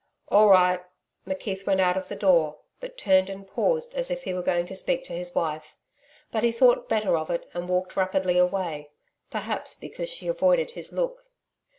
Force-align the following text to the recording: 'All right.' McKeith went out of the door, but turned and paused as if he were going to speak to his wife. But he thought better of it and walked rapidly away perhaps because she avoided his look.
'All 0.29 0.49
right.' 0.49 0.83
McKeith 1.27 1.67
went 1.67 1.79
out 1.79 1.95
of 1.95 2.07
the 2.07 2.15
door, 2.15 2.57
but 2.79 2.97
turned 2.97 3.29
and 3.29 3.45
paused 3.47 3.93
as 3.93 4.09
if 4.09 4.23
he 4.23 4.33
were 4.33 4.41
going 4.41 4.65
to 4.65 4.73
speak 4.75 5.03
to 5.03 5.13
his 5.13 5.35
wife. 5.35 5.77
But 6.31 6.41
he 6.41 6.51
thought 6.51 6.89
better 6.89 7.15
of 7.15 7.29
it 7.29 7.47
and 7.53 7.69
walked 7.69 7.95
rapidly 7.95 8.39
away 8.39 8.89
perhaps 9.29 9.75
because 9.75 10.09
she 10.09 10.27
avoided 10.27 10.71
his 10.71 10.91
look. 10.91 11.27